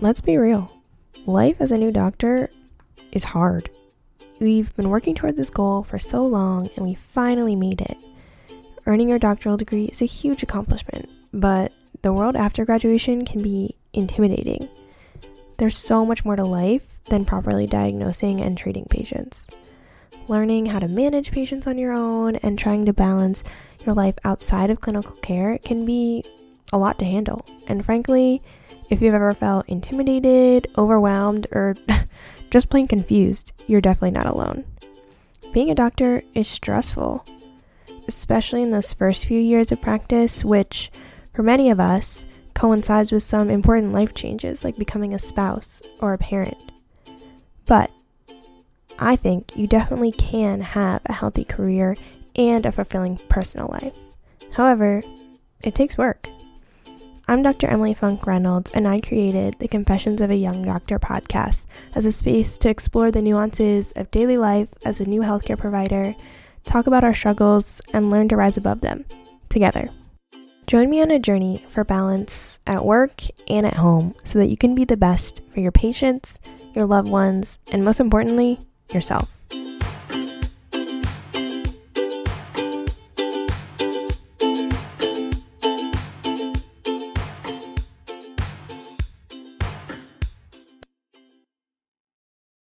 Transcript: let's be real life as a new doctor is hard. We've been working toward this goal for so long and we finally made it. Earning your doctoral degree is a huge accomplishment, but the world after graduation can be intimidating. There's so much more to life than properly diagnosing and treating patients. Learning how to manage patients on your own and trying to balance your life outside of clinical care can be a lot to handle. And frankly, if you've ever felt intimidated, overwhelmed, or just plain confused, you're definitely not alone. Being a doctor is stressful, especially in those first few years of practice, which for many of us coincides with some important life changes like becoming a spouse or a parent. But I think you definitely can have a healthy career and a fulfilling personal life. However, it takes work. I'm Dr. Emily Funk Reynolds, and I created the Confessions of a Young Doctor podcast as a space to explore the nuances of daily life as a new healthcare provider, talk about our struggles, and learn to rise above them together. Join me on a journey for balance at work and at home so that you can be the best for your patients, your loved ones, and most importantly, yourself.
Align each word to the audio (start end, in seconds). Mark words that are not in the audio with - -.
let's 0.00 0.22
be 0.22 0.38
real 0.38 0.72
life 1.26 1.56
as 1.60 1.70
a 1.70 1.78
new 1.78 1.92
doctor 1.92 2.50
is 3.12 3.22
hard. 3.22 3.68
We've 4.40 4.74
been 4.74 4.88
working 4.88 5.14
toward 5.14 5.36
this 5.36 5.50
goal 5.50 5.82
for 5.82 5.98
so 5.98 6.24
long 6.24 6.70
and 6.74 6.86
we 6.86 6.94
finally 6.94 7.54
made 7.54 7.82
it. 7.82 7.98
Earning 8.86 9.10
your 9.10 9.18
doctoral 9.18 9.58
degree 9.58 9.84
is 9.84 10.00
a 10.00 10.06
huge 10.06 10.42
accomplishment, 10.42 11.10
but 11.34 11.72
the 12.00 12.14
world 12.14 12.34
after 12.34 12.64
graduation 12.64 13.26
can 13.26 13.42
be 13.42 13.76
intimidating. 13.92 14.70
There's 15.58 15.76
so 15.76 16.06
much 16.06 16.24
more 16.24 16.36
to 16.36 16.44
life 16.44 16.86
than 17.10 17.26
properly 17.26 17.66
diagnosing 17.66 18.40
and 18.40 18.56
treating 18.56 18.86
patients. 18.86 19.48
Learning 20.28 20.64
how 20.64 20.78
to 20.78 20.88
manage 20.88 21.30
patients 21.30 21.66
on 21.66 21.76
your 21.76 21.92
own 21.92 22.36
and 22.36 22.58
trying 22.58 22.86
to 22.86 22.94
balance 22.94 23.44
your 23.84 23.94
life 23.94 24.14
outside 24.24 24.70
of 24.70 24.80
clinical 24.80 25.16
care 25.16 25.58
can 25.58 25.84
be 25.84 26.24
a 26.72 26.78
lot 26.78 26.98
to 27.00 27.04
handle. 27.04 27.44
And 27.66 27.84
frankly, 27.84 28.40
if 28.90 29.00
you've 29.00 29.14
ever 29.14 29.32
felt 29.32 29.68
intimidated, 29.68 30.66
overwhelmed, 30.76 31.46
or 31.52 31.76
just 32.50 32.68
plain 32.68 32.88
confused, 32.88 33.52
you're 33.66 33.80
definitely 33.80 34.10
not 34.10 34.26
alone. 34.26 34.64
Being 35.52 35.70
a 35.70 35.74
doctor 35.74 36.22
is 36.34 36.48
stressful, 36.48 37.24
especially 38.08 38.62
in 38.62 38.70
those 38.70 38.92
first 38.92 39.26
few 39.26 39.40
years 39.40 39.72
of 39.72 39.80
practice, 39.80 40.44
which 40.44 40.90
for 41.32 41.42
many 41.42 41.70
of 41.70 41.80
us 41.80 42.24
coincides 42.54 43.12
with 43.12 43.22
some 43.22 43.48
important 43.48 43.92
life 43.92 44.12
changes 44.12 44.64
like 44.64 44.76
becoming 44.76 45.14
a 45.14 45.18
spouse 45.18 45.80
or 46.00 46.12
a 46.12 46.18
parent. 46.18 46.72
But 47.66 47.90
I 48.98 49.16
think 49.16 49.56
you 49.56 49.66
definitely 49.66 50.12
can 50.12 50.60
have 50.60 51.02
a 51.06 51.12
healthy 51.12 51.44
career 51.44 51.96
and 52.36 52.66
a 52.66 52.72
fulfilling 52.72 53.18
personal 53.28 53.68
life. 53.68 53.96
However, 54.52 55.02
it 55.62 55.74
takes 55.74 55.96
work. 55.96 56.28
I'm 57.30 57.44
Dr. 57.44 57.68
Emily 57.68 57.94
Funk 57.94 58.26
Reynolds, 58.26 58.72
and 58.72 58.88
I 58.88 58.98
created 58.98 59.54
the 59.60 59.68
Confessions 59.68 60.20
of 60.20 60.32
a 60.32 60.34
Young 60.34 60.64
Doctor 60.64 60.98
podcast 60.98 61.66
as 61.94 62.04
a 62.04 62.10
space 62.10 62.58
to 62.58 62.68
explore 62.68 63.12
the 63.12 63.22
nuances 63.22 63.92
of 63.92 64.10
daily 64.10 64.36
life 64.36 64.66
as 64.84 64.98
a 64.98 65.04
new 65.04 65.20
healthcare 65.20 65.56
provider, 65.56 66.16
talk 66.64 66.88
about 66.88 67.04
our 67.04 67.14
struggles, 67.14 67.80
and 67.92 68.10
learn 68.10 68.28
to 68.30 68.36
rise 68.36 68.56
above 68.56 68.80
them 68.80 69.04
together. 69.48 69.90
Join 70.66 70.90
me 70.90 71.00
on 71.02 71.12
a 71.12 71.20
journey 71.20 71.64
for 71.68 71.84
balance 71.84 72.58
at 72.66 72.84
work 72.84 73.22
and 73.46 73.64
at 73.64 73.74
home 73.74 74.16
so 74.24 74.40
that 74.40 74.48
you 74.48 74.56
can 74.56 74.74
be 74.74 74.84
the 74.84 74.96
best 74.96 75.40
for 75.54 75.60
your 75.60 75.70
patients, 75.70 76.40
your 76.74 76.84
loved 76.84 77.08
ones, 77.08 77.60
and 77.70 77.84
most 77.84 78.00
importantly, 78.00 78.58
yourself. 78.92 79.30